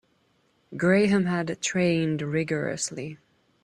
[0.75, 3.19] Graham had trained rigourously.